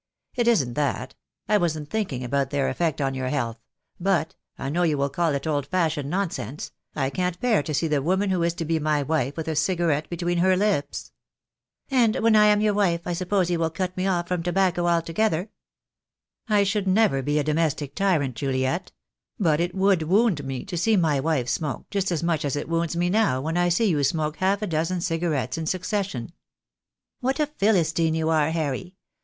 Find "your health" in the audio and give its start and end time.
3.13-3.59